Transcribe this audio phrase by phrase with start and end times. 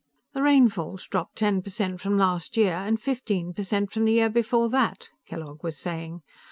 [0.33, 4.13] "The rainfall's dropped ten per cent from last year, and fifteen per cent from the
[4.13, 6.23] year before that," Kellogg was saying.